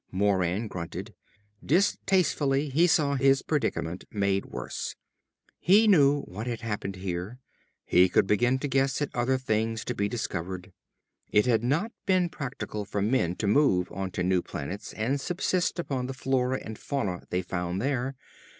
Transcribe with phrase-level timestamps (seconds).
[0.11, 1.13] _"Moran grunted.
[1.63, 4.95] Distastefully, he saw his predicament made worse.
[5.59, 7.37] He knew what had happened here.
[7.85, 10.73] He could begin to guess at other things to be discovered.
[11.29, 16.07] It had not been practical for men to move onto new planets and subsist upon
[16.07, 18.15] the flora and fauna they found there.